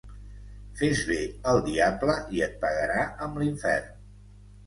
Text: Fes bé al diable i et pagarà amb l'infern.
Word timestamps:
Fes 0.77 1.01
bé 1.09 1.17
al 1.51 1.59
diable 1.67 2.15
i 2.37 2.41
et 2.47 2.57
pagarà 2.63 3.05
amb 3.27 3.37
l'infern. 3.43 3.95